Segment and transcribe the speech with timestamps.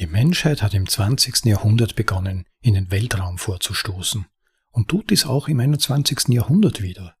[0.00, 1.44] Die Menschheit hat im 20.
[1.44, 4.24] Jahrhundert begonnen, in den Weltraum vorzustoßen
[4.70, 6.28] und tut dies auch im 21.
[6.28, 7.16] Jahrhundert wieder.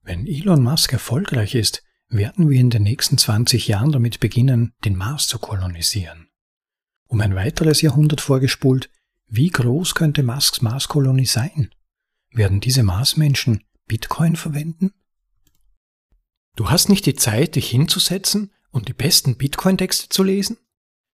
[0.00, 4.96] Wenn Elon Musk erfolgreich ist, werden wir in den nächsten 20 Jahren damit beginnen, den
[4.96, 6.30] Mars zu kolonisieren.
[7.06, 8.88] Um ein weiteres Jahrhundert vorgespult,
[9.26, 11.70] wie groß könnte Musks Marskolonie sein?
[12.30, 14.94] Werden diese Marsmenschen Bitcoin verwenden?
[16.56, 20.56] Du hast nicht die Zeit, dich hinzusetzen und die besten Bitcoin-Texte zu lesen?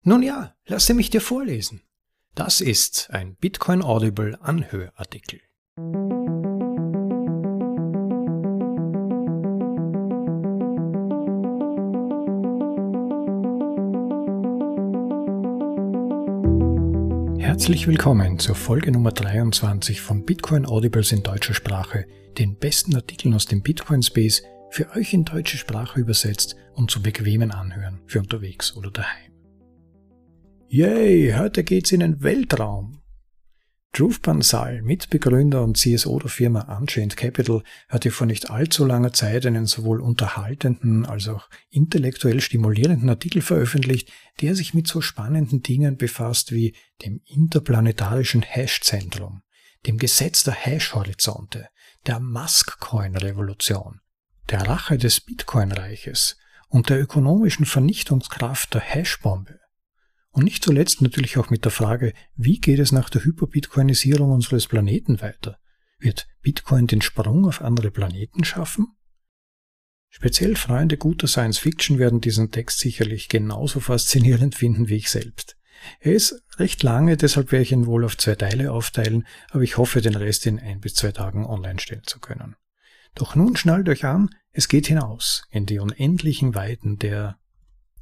[0.09, 1.83] Nun ja, lasse mich dir vorlesen.
[2.37, 5.41] Das ist ein Bitcoin Audible Anhörartikel.
[17.41, 22.07] Herzlich willkommen zur Folge Nummer 23 von Bitcoin Audibles in deutscher Sprache,
[22.39, 27.03] den besten Artikeln aus dem Bitcoin Space für euch in deutsche Sprache übersetzt und zu
[27.03, 29.26] bequemen Anhören für unterwegs oder daheim.
[30.69, 33.01] Yay, heute geht's in den Weltraum.
[33.93, 39.47] Dhruv Bansal, Mitbegründer und CSO der Firma Unchained Capital, hatte vor nicht allzu langer Zeit
[39.47, 45.97] einen sowohl unterhaltenden als auch intellektuell stimulierenden Artikel veröffentlicht, der sich mit so spannenden Dingen
[45.97, 49.43] befasst wie dem interplanetarischen Hash-Zentrum,
[49.87, 51.69] dem Gesetz der Hash-Horizonte,
[52.07, 54.01] der Musk-Coin-Revolution,
[54.51, 56.37] der Rache des Bitcoin-Reiches
[56.69, 59.61] und der ökonomischen Vernichtungskraft der Hash-Bombe.
[60.37, 64.67] Und nicht zuletzt natürlich auch mit der Frage, wie geht es nach der Hyperbitcoinisierung unseres
[64.67, 65.59] Planeten weiter?
[65.99, 68.89] Wird Bitcoin den Sprung auf andere Planeten schaffen?
[70.11, 75.57] Speziell Freunde guter Science Fiction werden diesen Text sicherlich genauso faszinierend finden wie ich selbst.
[76.01, 79.79] Er ist recht lange, deshalb werde ich ihn wohl auf zwei Teile aufteilen, aber ich
[79.79, 82.57] hoffe, den Rest in ein bis zwei Tagen online stellen zu können.
[83.15, 87.39] Doch nun schnallt euch an, es geht hinaus in die unendlichen Weiten der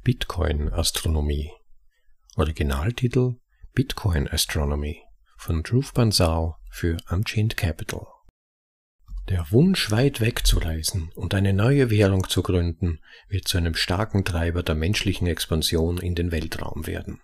[0.03, 1.51] Bitcoin-Astronomie.
[2.37, 3.35] Originaltitel
[3.75, 5.01] Bitcoin Astronomy
[5.37, 8.05] von Dhruv Bansal für Unchained Capital.
[9.29, 14.63] Der Wunsch, weit wegzureisen und eine neue Währung zu gründen, wird zu einem starken Treiber
[14.63, 17.21] der menschlichen Expansion in den Weltraum werden.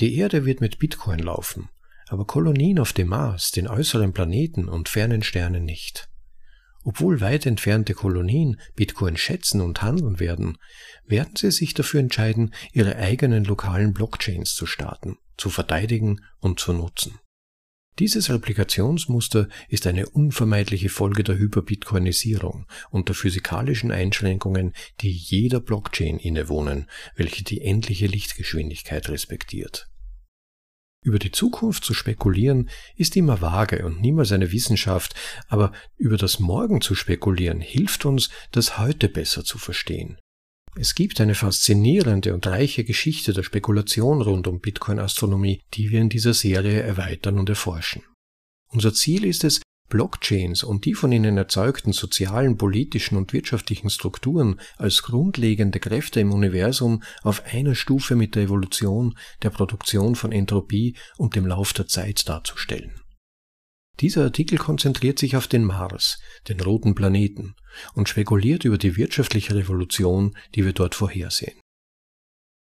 [0.00, 1.68] Die Erde wird mit Bitcoin laufen,
[2.08, 6.08] aber Kolonien auf dem Mars, den äußeren Planeten und fernen Sternen nicht.
[6.88, 10.56] Obwohl weit entfernte Kolonien Bitcoin schätzen und handeln werden,
[11.04, 16.72] werden sie sich dafür entscheiden, ihre eigenen lokalen Blockchains zu starten, zu verteidigen und zu
[16.72, 17.18] nutzen.
[17.98, 24.72] Dieses Replikationsmuster ist eine unvermeidliche Folge der Hyperbitcoinisierung und der physikalischen Einschränkungen,
[25.02, 29.90] die jeder Blockchain innewohnen, welche die endliche Lichtgeschwindigkeit respektiert.
[31.08, 35.14] Über die Zukunft zu spekulieren ist immer vage und niemals eine Wissenschaft,
[35.48, 40.18] aber über das Morgen zu spekulieren hilft uns, das Heute besser zu verstehen.
[40.76, 46.10] Es gibt eine faszinierende und reiche Geschichte der Spekulation rund um Bitcoin-Astronomie, die wir in
[46.10, 48.02] dieser Serie erweitern und erforschen.
[48.70, 54.60] Unser Ziel ist es, Blockchains und die von ihnen erzeugten sozialen, politischen und wirtschaftlichen Strukturen
[54.76, 60.96] als grundlegende Kräfte im Universum auf einer Stufe mit der Evolution, der Produktion von Entropie
[61.16, 63.00] und dem Lauf der Zeit darzustellen.
[64.00, 67.56] Dieser Artikel konzentriert sich auf den Mars, den roten Planeten,
[67.94, 71.58] und spekuliert über die wirtschaftliche Revolution, die wir dort vorhersehen.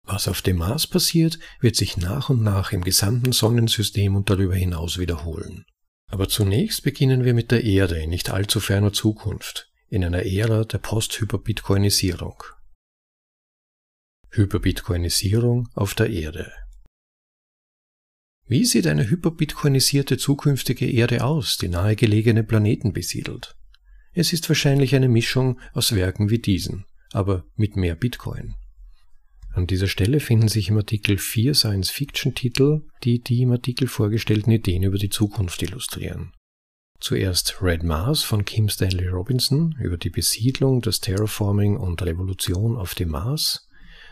[0.03, 4.53] Was auf dem Mars passiert, wird sich nach und nach im gesamten Sonnensystem und darüber
[4.53, 5.65] hinaus wiederholen.
[6.07, 10.63] Aber zunächst beginnen wir mit der Erde in nicht allzu ferner Zukunft, in einer Ära
[10.63, 12.43] der Post-Hyperbitcoinisierung.
[14.29, 16.51] Hyperbitcoinisierung auf der Erde.
[18.47, 23.55] Wie sieht eine hyperbitcoinisierte zukünftige Erde aus, die nahegelegene Planeten besiedelt?
[24.13, 28.55] Es ist wahrscheinlich eine Mischung aus Werken wie diesen, aber mit mehr Bitcoin.
[29.55, 34.83] An dieser Stelle finden sich im Artikel vier Science-Fiction-Titel, die die im Artikel vorgestellten Ideen
[34.83, 36.33] über die Zukunft illustrieren.
[36.99, 42.95] Zuerst Red Mars von Kim Stanley Robinson über die Besiedlung, das Terraforming und Revolution auf
[42.95, 43.69] dem Mars,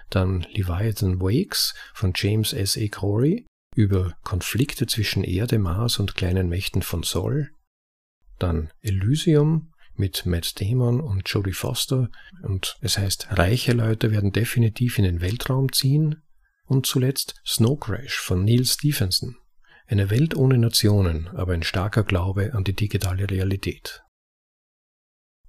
[0.10, 2.78] dann Leviathan Wakes von James S.
[2.78, 2.88] A.
[2.88, 3.46] Corey
[3.76, 7.52] über Konflikte zwischen Erde, Mars und kleinen Mächten von Sol,
[8.40, 12.10] dann Elysium mit Matt Damon und Jodie Foster
[12.44, 16.22] und es heißt, reiche Leute werden definitiv in den Weltraum ziehen
[16.66, 19.36] und zuletzt Snow Crash von Neil Stephenson.
[19.88, 24.04] Eine Welt ohne Nationen, aber ein starker Glaube an die digitale Realität.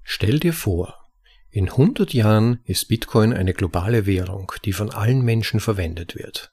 [0.02, 1.04] Stell dir vor,
[1.50, 6.52] in 100 Jahren ist Bitcoin eine globale Währung, die von allen Menschen verwendet wird.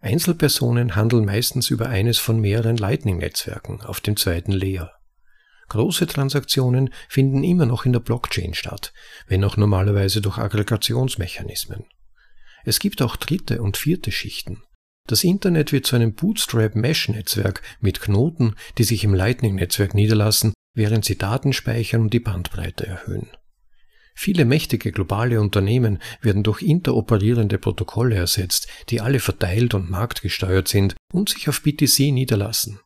[0.00, 4.92] Einzelpersonen handeln meistens über eines von mehreren Lightning-Netzwerken auf dem zweiten Layer.
[5.68, 8.92] Große Transaktionen finden immer noch in der Blockchain statt,
[9.26, 11.84] wenn auch normalerweise durch Aggregationsmechanismen.
[12.64, 14.62] Es gibt auch dritte und vierte Schichten.
[15.06, 21.16] Das Internet wird zu einem Bootstrap-Mesh-Netzwerk mit Knoten, die sich im Lightning-Netzwerk niederlassen, während sie
[21.16, 23.28] Daten speichern und die Bandbreite erhöhen.
[24.18, 30.96] Viele mächtige globale Unternehmen werden durch interoperierende Protokolle ersetzt, die alle verteilt und marktgesteuert sind
[31.12, 32.80] und sich auf BTC niederlassen.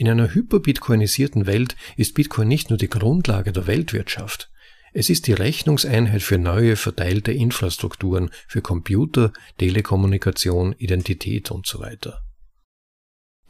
[0.00, 4.50] In einer hyperbitcoinisierten Welt ist Bitcoin nicht nur die Grundlage der Weltwirtschaft,
[4.94, 12.22] es ist die Rechnungseinheit für neue verteilte Infrastrukturen für Computer, Telekommunikation, Identität und so weiter.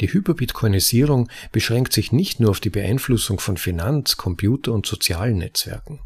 [0.00, 6.00] Die Hyperbitcoinisierung beschränkt sich nicht nur auf die Beeinflussung von Finanz-, Computer- und sozialen Netzwerken.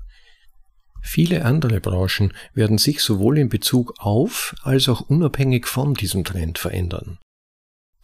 [1.00, 6.58] Viele andere Branchen werden sich sowohl in Bezug auf als auch unabhängig von diesem Trend
[6.58, 7.18] verändern.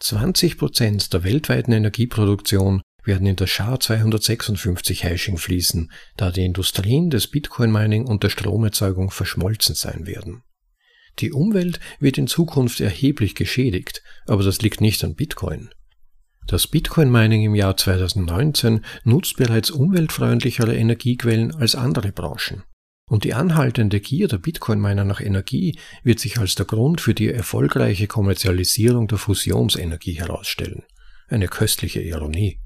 [0.01, 7.29] 20 Prozent der weltweiten Energieproduktion werden in das SHA-256 Hashing fließen, da die Industrien des
[7.29, 10.43] Bitcoin-Mining und der Stromerzeugung verschmolzen sein werden.
[11.19, 15.71] Die Umwelt wird in Zukunft erheblich geschädigt, aber das liegt nicht an Bitcoin.
[16.47, 22.65] Das Bitcoin-Mining im Jahr 2019 nutzt bereits umweltfreundlichere Energiequellen als andere Branchen.
[23.11, 27.29] Und die anhaltende Gier der Bitcoin-Miner nach Energie wird sich als der Grund für die
[27.29, 30.85] erfolgreiche Kommerzialisierung der Fusionsenergie herausstellen.
[31.27, 32.61] Eine köstliche Ironie.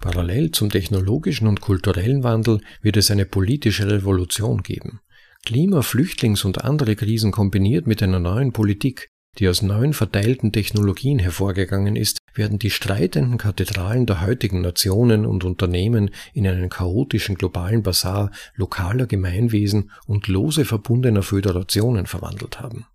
[0.00, 5.00] Parallel zum technologischen und kulturellen Wandel wird es eine politische Revolution geben.
[5.46, 9.08] Klima-, Flüchtlings- und andere Krisen kombiniert mit einer neuen Politik,
[9.38, 15.44] die aus neuen verteilten Technologien hervorgegangen ist, werden die streitenden Kathedralen der heutigen Nationen und
[15.44, 22.86] Unternehmen in einen chaotischen globalen Basar lokaler Gemeinwesen und lose verbundener Föderationen verwandelt haben.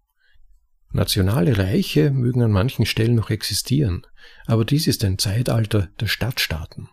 [0.92, 4.06] Nationale Reiche mögen an manchen Stellen noch existieren,
[4.46, 6.90] aber dies ist ein Zeitalter der Stadtstaaten.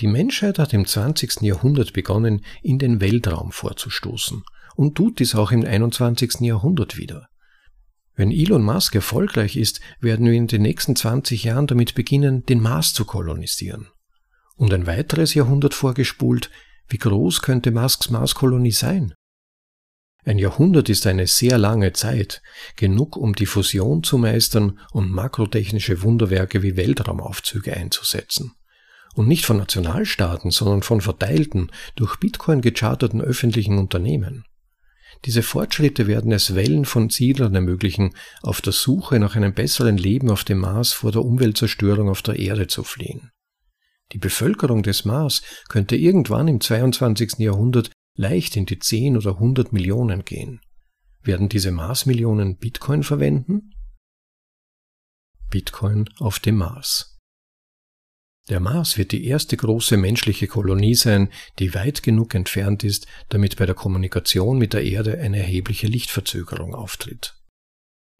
[0.00, 1.42] Die Menschheit hat im 20.
[1.42, 4.44] Jahrhundert begonnen, in den Weltraum vorzustoßen
[4.76, 6.40] und tut dies auch im 21.
[6.40, 7.28] Jahrhundert wieder.
[8.18, 12.60] Wenn Elon Musk erfolgreich ist, werden wir in den nächsten 20 Jahren damit beginnen, den
[12.60, 13.86] Mars zu kolonisieren.
[14.56, 16.50] Und ein weiteres Jahrhundert vorgespult,
[16.88, 19.14] wie groß könnte Musks Marskolonie sein?
[20.24, 22.42] Ein Jahrhundert ist eine sehr lange Zeit,
[22.74, 28.50] genug um die Fusion zu meistern und makrotechnische Wunderwerke wie Weltraumaufzüge einzusetzen
[29.14, 34.44] und nicht von Nationalstaaten, sondern von verteilten, durch Bitcoin gecharterten öffentlichen Unternehmen.
[35.24, 40.30] Diese Fortschritte werden es Wellen von Siedlern ermöglichen, auf der Suche nach einem besseren Leben
[40.30, 43.30] auf dem Mars vor der Umweltzerstörung auf der Erde zu fliehen.
[44.12, 47.38] Die Bevölkerung des Mars könnte irgendwann im 22.
[47.38, 50.60] Jahrhundert leicht in die 10 oder 100 Millionen gehen.
[51.22, 53.74] Werden diese Marsmillionen Bitcoin verwenden?
[55.50, 57.17] Bitcoin auf dem Mars.
[58.48, 61.28] Der Mars wird die erste große menschliche Kolonie sein,
[61.58, 66.74] die weit genug entfernt ist, damit bei der Kommunikation mit der Erde eine erhebliche Lichtverzögerung
[66.74, 67.34] auftritt.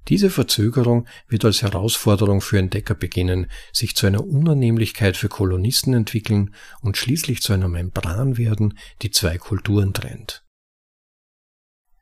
[0.08, 6.54] Diese Verzögerung wird als Herausforderung für Entdecker beginnen, sich zu einer Unannehmlichkeit für Kolonisten entwickeln
[6.80, 10.44] und schließlich zu einer Membran werden, die zwei Kulturen trennt.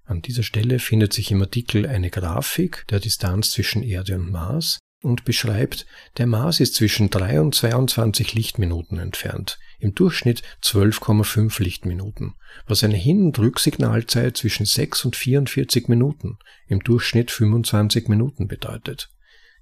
[0.04, 4.78] An dieser Stelle findet sich im Artikel eine Grafik der Distanz zwischen Erde und Mars,
[5.06, 5.86] und beschreibt,
[6.18, 12.34] der Mars ist zwischen 3 und 22 Lichtminuten entfernt, im Durchschnitt 12,5 Lichtminuten,
[12.66, 19.08] was eine Hin- und Rücksignalzeit zwischen 6 und 44 Minuten, im Durchschnitt 25 Minuten bedeutet.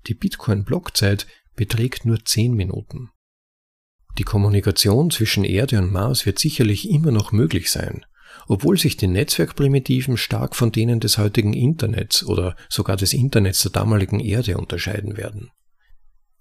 [0.07, 3.11] Die Bitcoin-Blockzeit beträgt nur 10 Minuten.
[4.19, 8.07] Die Kommunikation zwischen Erde und Mars wird sicherlich immer noch möglich sein,
[8.47, 13.73] obwohl sich die Netzwerkprimitiven stark von denen des heutigen Internets oder sogar des Internets der
[13.73, 15.51] damaligen Erde unterscheiden werden.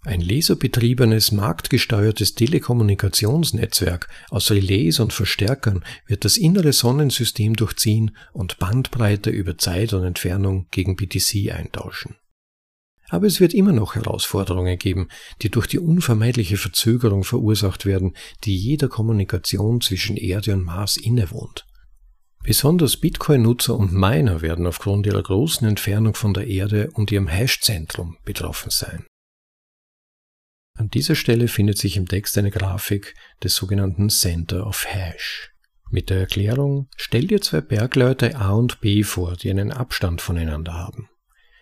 [0.05, 9.29] Ein laserbetriebenes, marktgesteuertes Telekommunikationsnetzwerk aus Relais und Verstärkern wird das innere Sonnensystem durchziehen und Bandbreite
[9.29, 12.17] über Zeit und Entfernung gegen BTC eintauschen.
[13.09, 15.07] Aber es wird immer noch Herausforderungen geben,
[15.41, 21.65] die durch die unvermeidliche Verzögerung verursacht werden, die jeder Kommunikation zwischen Erde und Mars innewohnt.
[22.43, 28.17] Besonders Bitcoin-Nutzer und Miner werden aufgrund ihrer großen Entfernung von der Erde und ihrem Hash-Zentrum
[28.25, 29.05] betroffen sein.
[30.77, 35.51] An dieser Stelle findet sich im Text eine Grafik des sogenannten Center of Hash.
[35.89, 40.73] Mit der Erklärung, stell dir zwei Bergleute A und B vor, die einen Abstand voneinander
[40.73, 41.09] haben.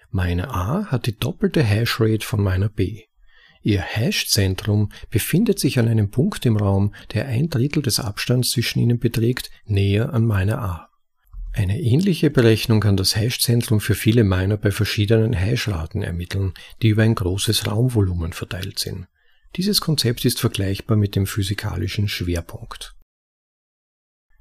[0.10, 3.04] Meine A hat die doppelte Hashrate von meiner B.
[3.64, 8.80] Ihr Hash-Zentrum befindet sich an einem Punkt im Raum, der ein Drittel des Abstands zwischen
[8.80, 10.90] ihnen beträgt, näher an meiner A.
[11.54, 17.04] Eine ähnliche Berechnung kann das Hash-Zentrum für viele Miner bei verschiedenen Hash-Raten ermitteln, die über
[17.04, 19.08] ein großes Raumvolumen verteilt sind.
[19.58, 22.96] Dieses Konzept ist vergleichbar mit dem physikalischen Schwerpunkt.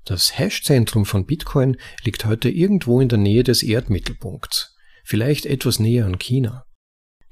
[0.05, 6.07] Das Hash-Zentrum von Bitcoin liegt heute irgendwo in der Nähe des Erdmittelpunkts, vielleicht etwas näher
[6.07, 6.65] an China.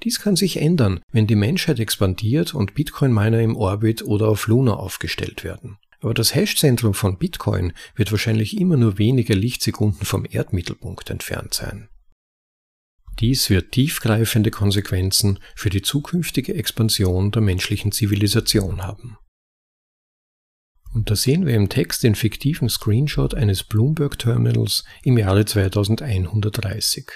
[0.05, 4.75] Dies kann sich ändern, wenn die Menschheit expandiert und Bitcoin-Miner im Orbit oder auf Luna
[4.75, 5.79] aufgestellt werden.
[6.01, 11.89] Aber das Hashzentrum von Bitcoin wird wahrscheinlich immer nur wenige Lichtsekunden vom Erdmittelpunkt entfernt sein.
[13.19, 19.19] Dies wird tiefgreifende Konsequenzen für die zukünftige Expansion der menschlichen Zivilisation haben.
[20.95, 27.11] Und da sehen wir im Text den fiktiven Screenshot eines Bloomberg-Terminals im Jahre 2130.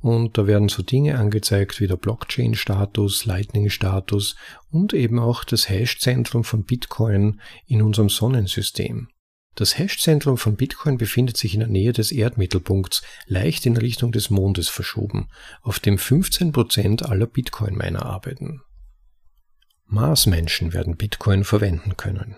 [0.00, 4.36] Und da werden so Dinge angezeigt wie der Blockchain-Status, Lightning-Status
[4.70, 9.08] und eben auch das Hash-Zentrum von Bitcoin in unserem Sonnensystem.
[9.56, 14.30] Das Hash-Zentrum von Bitcoin befindet sich in der Nähe des Erdmittelpunkts, leicht in Richtung des
[14.30, 15.28] Mondes verschoben,
[15.60, 18.62] auf dem 15% aller Bitcoin-Miner arbeiten.
[19.84, 22.36] Marsmenschen werden Bitcoin verwenden können.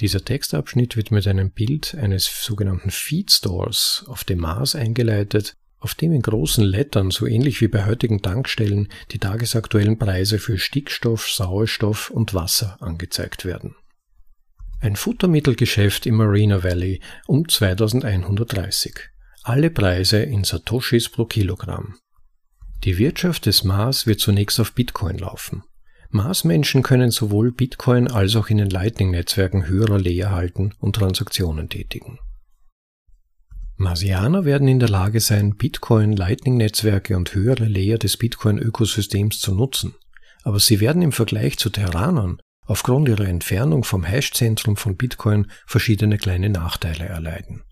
[0.00, 6.12] Dieser Textabschnitt wird mit einem Bild eines sogenannten Feedstores auf dem Mars eingeleitet, auf dem
[6.12, 12.10] in großen Lettern, so ähnlich wie bei heutigen Tankstellen, die tagesaktuellen Preise für Stickstoff, Sauerstoff
[12.10, 13.76] und Wasser angezeigt werden.
[14.80, 18.94] Ein Futtermittelgeschäft im Marina Valley um 2130.
[19.42, 21.96] Alle Preise in Satoshis pro Kilogramm.
[22.84, 25.62] Die Wirtschaft des Mars wird zunächst auf Bitcoin laufen.
[26.10, 32.18] Marsmenschen können sowohl Bitcoin als auch in den Lightning-Netzwerken höherer Layer halten und Transaktionen tätigen.
[33.78, 39.94] Marsianer werden in der Lage sein, Bitcoin, Lightning-Netzwerke und höhere Layer des Bitcoin-Ökosystems zu nutzen,
[40.44, 46.18] aber sie werden im Vergleich zu Terranern aufgrund ihrer Entfernung vom Hash-Zentrum von Bitcoin verschiedene
[46.18, 47.62] kleine Nachteile erleiden.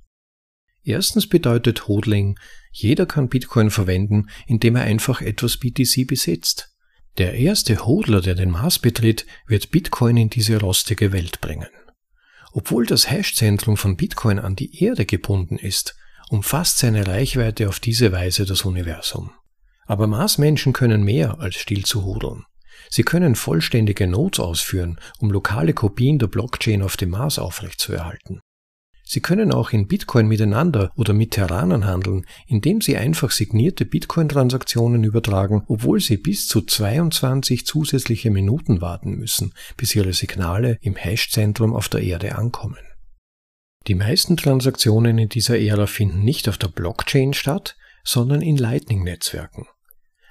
[0.84, 2.38] Erstens bedeutet Hodling,
[2.70, 6.76] jeder kann Bitcoin verwenden, indem er einfach etwas BTC besitzt.
[7.16, 11.68] Der erste Hodler, der den Mars betritt, wird Bitcoin in diese rostige Welt bringen.
[12.56, 15.96] Obwohl das Hash-Zentrum von Bitcoin an die Erde gebunden ist,
[16.30, 19.32] umfasst seine Reichweite auf diese Weise das Universum.
[19.86, 22.44] Aber Marsmenschen können mehr als still zu hodeln.
[22.90, 28.40] Sie können vollständige Nodes ausführen, um lokale Kopien der Blockchain auf dem Mars aufrechtzuerhalten.
[29.14, 35.04] Sie können auch in Bitcoin miteinander oder mit Terranern handeln, indem Sie einfach signierte Bitcoin-Transaktionen
[35.04, 41.74] übertragen, obwohl Sie bis zu 22 zusätzliche Minuten warten müssen, bis Ihre Signale im Hash-Zentrum
[41.74, 42.80] auf der Erde ankommen.
[43.86, 49.68] Die meisten Transaktionen in dieser Ära finden nicht auf der Blockchain statt, sondern in Lightning-Netzwerken.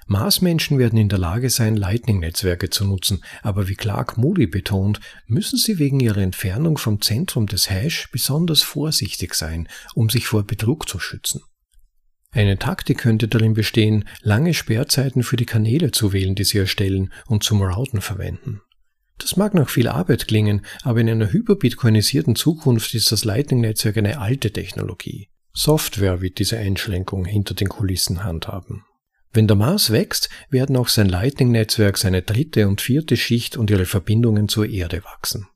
[0.06, 5.58] Marsmenschen werden in der Lage sein, Lightning-Netzwerke zu nutzen, aber wie Clark Moody betont, müssen
[5.58, 10.88] sie wegen ihrer Entfernung vom Zentrum des Hash besonders vorsichtig sein, um sich vor Betrug
[10.88, 11.42] zu schützen.
[12.30, 17.12] Eine Taktik könnte darin bestehen, lange Sperrzeiten für die Kanäle zu wählen, die sie erstellen
[17.26, 18.60] und zum Routen verwenden.
[19.18, 24.18] Das mag nach viel Arbeit klingen, aber in einer hyperbitcoinisierten Zukunft ist das Lightning-Netzwerk eine
[24.18, 25.28] alte Technologie.
[25.52, 28.84] Software wird diese Einschränkung hinter den Kulissen handhaben.
[29.34, 33.84] Wenn der Mars wächst, werden auch sein Lightning-Netzwerk, seine dritte und vierte Schicht und ihre
[33.84, 35.48] Verbindungen zur Erde wachsen.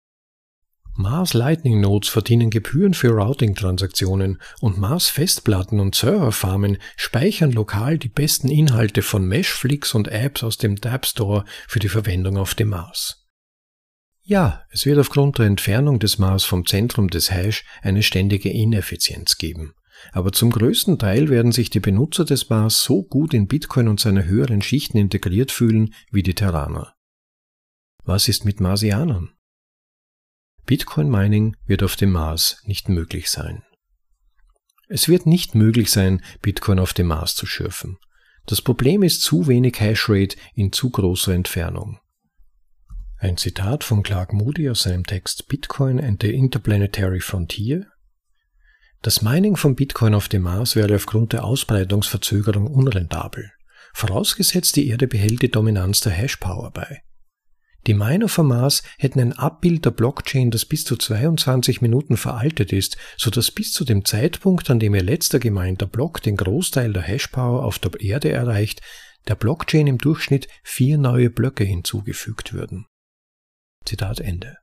[0.97, 8.09] Mars Lightning Nodes verdienen Gebühren für Routing-Transaktionen und Mars Festplatten und Serverfarmen speichern lokal die
[8.09, 12.71] besten Inhalte von Meshflix und Apps aus dem Tab Store für die Verwendung auf dem
[12.71, 13.29] Mars.
[14.25, 19.39] Ja, es wird aufgrund der Entfernung des Mars vom Zentrum des Hash eine ständige Ineffizienz
[19.39, 19.75] geben.
[20.13, 24.01] Aber zum größten Teil werden sich die Benutzer des Mars so gut in Bitcoin und
[24.01, 26.95] seine höheren Schichten integriert fühlen wie die Terraner.
[28.05, 29.31] Was ist mit Marsianern?
[30.65, 33.63] Bitcoin Mining wird auf dem Mars nicht möglich sein.
[34.89, 37.99] Es wird nicht möglich sein, Bitcoin auf dem Mars zu schürfen.
[38.47, 42.01] Das Problem ist zu wenig Hashrate in zu großer Entfernung.
[43.19, 47.91] Ein Zitat von Clark Moody aus seinem Text Bitcoin and the Interplanetary Frontier
[49.03, 53.53] das Mining von Bitcoin auf dem Mars wäre aufgrund der Ausbreitungsverzögerung unrentabel,
[53.95, 57.03] vorausgesetzt die Erde behält die Dominanz der Hashpower bei.
[57.87, 62.73] Die Miner vom Mars hätten ein Abbild der Blockchain, das bis zu 22 Minuten veraltet
[62.73, 66.93] ist, so dass bis zu dem Zeitpunkt, an dem ihr letzter gemeinter Block den Großteil
[66.93, 68.83] der Hashpower auf der Erde erreicht,
[69.29, 72.87] der Blockchain im Durchschnitt vier neue Blöcke hinzugefügt würden.
[73.85, 74.57] Zitat Ende.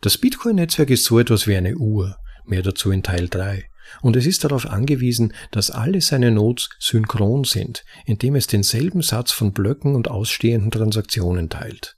[0.00, 2.16] Das Bitcoin-Netzwerk ist so etwas wie eine Uhr,
[2.50, 3.64] mehr dazu in Teil 3.
[4.02, 9.32] Und es ist darauf angewiesen, dass alle seine Nodes synchron sind, indem es denselben Satz
[9.32, 11.96] von Blöcken und ausstehenden Transaktionen teilt.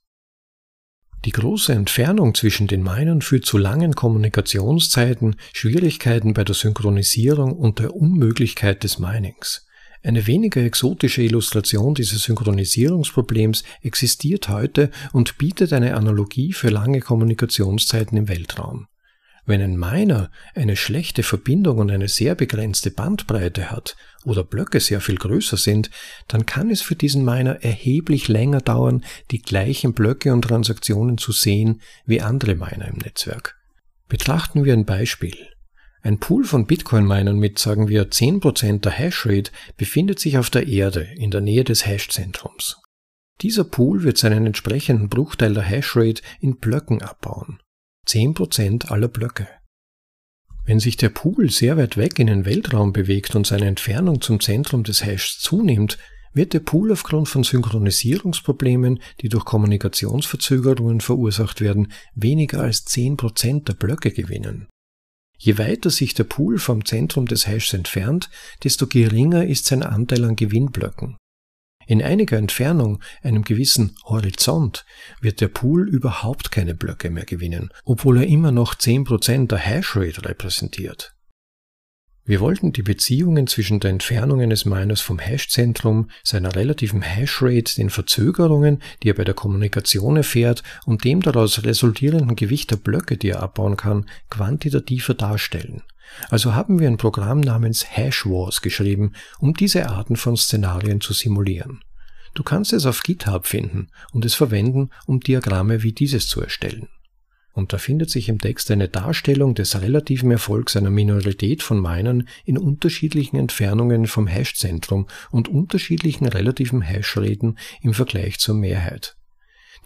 [1.26, 7.78] Die große Entfernung zwischen den Minern führt zu langen Kommunikationszeiten, Schwierigkeiten bei der Synchronisierung und
[7.78, 9.66] der Unmöglichkeit des Minings.
[10.02, 18.16] Eine weniger exotische Illustration dieses Synchronisierungsproblems existiert heute und bietet eine Analogie für lange Kommunikationszeiten
[18.16, 18.86] im Weltraum.
[19.50, 25.00] Wenn ein Miner eine schlechte Verbindung und eine sehr begrenzte Bandbreite hat oder Blöcke sehr
[25.00, 25.90] viel größer sind,
[26.28, 31.32] dann kann es für diesen Miner erheblich länger dauern, die gleichen Blöcke und Transaktionen zu
[31.32, 33.56] sehen wie andere Miner im Netzwerk.
[34.08, 35.48] Betrachten wir ein Beispiel.
[36.00, 41.08] Ein Pool von Bitcoin-Minern mit, sagen wir, 10% der Hashrate befindet sich auf der Erde
[41.16, 42.76] in der Nähe des Hashzentrums.
[43.40, 47.58] Dieser Pool wird seinen entsprechenden Bruchteil der Hashrate in Blöcken abbauen.
[48.10, 49.46] 10% aller Blöcke.
[50.64, 54.40] Wenn sich der Pool sehr weit weg in den Weltraum bewegt und seine Entfernung zum
[54.40, 55.96] Zentrum des Hashs zunimmt,
[56.32, 63.74] wird der Pool aufgrund von Synchronisierungsproblemen, die durch Kommunikationsverzögerungen verursacht werden, weniger als 10% der
[63.74, 64.68] Blöcke gewinnen.
[65.38, 68.28] Je weiter sich der Pool vom Zentrum des Hashs entfernt,
[68.62, 71.16] desto geringer ist sein Anteil an Gewinnblöcken.
[71.90, 74.84] In einiger Entfernung, einem gewissen Horizont,
[75.20, 80.24] wird der Pool überhaupt keine Blöcke mehr gewinnen, obwohl er immer noch 10% der Hashrate
[80.24, 81.16] repräsentiert.
[82.24, 87.90] Wir wollten die Beziehungen zwischen der Entfernung eines Miners vom Hashzentrum, seiner relativen Hashrate, den
[87.90, 93.30] Verzögerungen, die er bei der Kommunikation erfährt und dem daraus resultierenden Gewicht der Blöcke, die
[93.30, 95.82] er abbauen kann, quantitativer darstellen.
[96.28, 101.80] Also haben wir ein Programm namens HashWars geschrieben, um diese Arten von Szenarien zu simulieren.
[102.34, 106.88] Du kannst es auf GitHub finden und es verwenden, um Diagramme wie dieses zu erstellen.
[107.52, 112.28] Und da findet sich im Text eine Darstellung des relativen Erfolgs einer Minorität von Minern
[112.44, 119.16] in unterschiedlichen Entfernungen vom Hashzentrum und unterschiedlichen relativen Hashraten im Vergleich zur Mehrheit.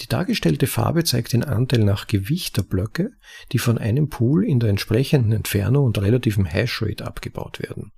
[0.01, 3.13] Die dargestellte Farbe zeigt den Anteil nach Gewicht der Blöcke,
[3.53, 7.93] die von einem Pool in der entsprechenden Entfernung und relativen Hashrate abgebaut werden.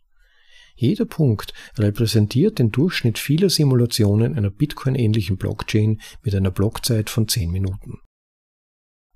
[0.75, 7.51] Jeder Punkt repräsentiert den Durchschnitt vieler Simulationen einer Bitcoin-ähnlichen Blockchain mit einer Blockzeit von 10
[7.51, 8.01] Minuten.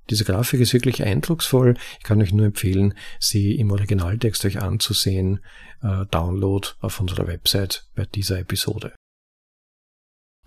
[0.09, 1.77] Diese Grafik ist wirklich eindrucksvoll.
[1.99, 5.41] Ich kann euch nur empfehlen, sie im Originaltext euch anzusehen.
[5.83, 8.93] Äh, Download auf unserer Website bei dieser Episode.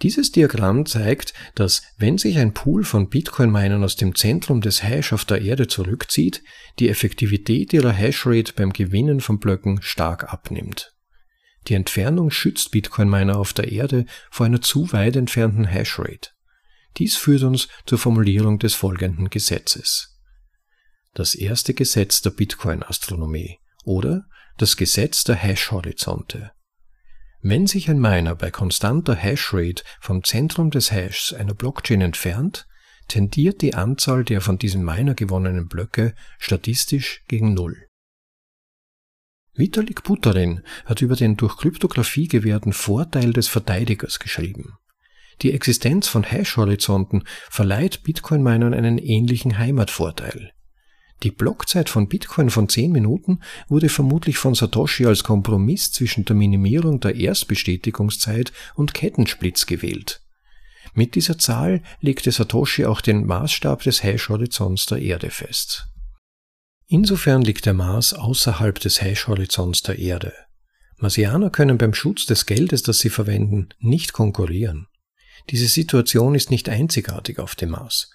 [0.03, 5.13] Dieses Diagramm zeigt, dass wenn sich ein Pool von Bitcoin-Minern aus dem Zentrum des Hash
[5.13, 6.43] auf der Erde zurückzieht,
[6.79, 10.93] die Effektivität ihrer Hashrate beim Gewinnen von Blöcken stark abnimmt.
[11.69, 16.31] Die Entfernung schützt Bitcoin-Miner auf der Erde vor einer zu weit entfernten Hashrate.
[16.97, 20.19] Dies führt uns zur Formulierung des folgenden Gesetzes.
[21.13, 24.25] Das erste Gesetz der Bitcoin-Astronomie oder
[24.57, 26.51] das Gesetz der Hash-Horizonte.
[27.45, 32.65] Wenn sich ein Miner bei konstanter Hashrate vom Zentrum des Hashs einer Blockchain entfernt,
[33.09, 37.89] tendiert die Anzahl der von diesem Miner gewonnenen Blöcke statistisch gegen Null.
[39.55, 44.77] Vitalik Buterin hat über den durch Kryptographie gewährten Vorteil des Verteidigers geschrieben.
[45.41, 50.53] Die Existenz von Hash-Horizonten verleiht Bitcoin-Minern einen ähnlichen Heimatvorteil.
[51.23, 56.35] Die Blockzeit von Bitcoin von 10 Minuten wurde vermutlich von Satoshi als Kompromiss zwischen der
[56.35, 60.21] Minimierung der Erstbestätigungszeit und Kettensplitz gewählt.
[60.93, 65.87] Mit dieser Zahl legte Satoshi auch den Maßstab des Hash-Horizonts der Erde fest.
[66.87, 70.33] Insofern liegt der Mars außerhalb des Hash-Horizonts der Erde.
[70.97, 74.87] Marsianer können beim Schutz des Geldes, das sie verwenden, nicht konkurrieren.
[75.49, 78.11] Diese Situation ist nicht einzigartig auf dem Mars.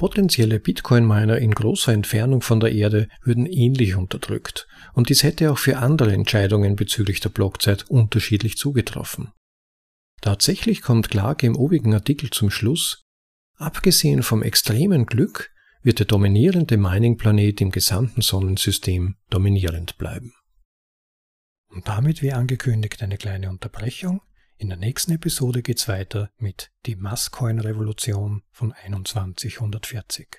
[0.00, 5.58] Potenzielle Bitcoin-Miner in großer Entfernung von der Erde würden ähnlich unterdrückt, und dies hätte auch
[5.58, 9.30] für andere Entscheidungen bezüglich der Blockzeit unterschiedlich zugetroffen.
[10.22, 13.02] Tatsächlich kommt Clark im obigen Artikel zum Schluss,
[13.58, 15.50] abgesehen vom extremen Glück
[15.82, 20.32] wird der dominierende Mining-Planet im gesamten Sonnensystem dominierend bleiben.
[21.68, 24.22] Und damit wie angekündigt eine kleine Unterbrechung.
[24.60, 30.36] In der nächsten Episode geht's weiter mit die Masscoin-Revolution von 2140.